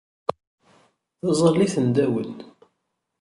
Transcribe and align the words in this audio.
Taẓallit 1.19 1.75
n 1.83 1.87
Dawed. 1.95 2.35